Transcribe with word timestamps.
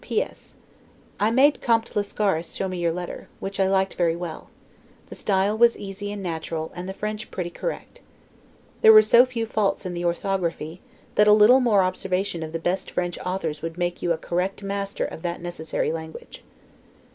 P. 0.03 0.19
S. 0.19 0.55
I 1.19 1.29
made 1.29 1.61
Comte 1.61 1.95
Lascaris 1.95 2.55
show 2.55 2.67
me 2.67 2.79
your 2.79 2.91
letter, 2.91 3.27
which 3.39 3.59
I 3.59 3.67
liked 3.69 3.93
very 3.93 4.15
well; 4.15 4.49
the 5.09 5.13
style 5.13 5.55
was 5.55 5.77
easy 5.77 6.11
and 6.11 6.23
natural, 6.23 6.71
and 6.73 6.89
the 6.89 6.93
French 6.95 7.29
pretty 7.29 7.51
correct. 7.51 8.01
There 8.81 8.91
were 8.93 9.03
so 9.03 9.27
few 9.27 9.45
faults 9.45 9.85
in 9.85 9.93
the 9.93 10.03
orthography, 10.05 10.81
that 11.13 11.27
a 11.27 11.31
little 11.33 11.59
more 11.59 11.83
observation 11.83 12.41
of 12.41 12.51
the 12.51 12.57
best 12.57 12.89
French 12.89 13.19
authors 13.19 13.61
would 13.61 13.77
make 13.77 14.01
you 14.01 14.11
a 14.11 14.17
correct 14.17 14.63
master 14.63 15.05
of 15.05 15.21
that 15.21 15.39
necessary 15.39 15.91
language. 15.91 16.43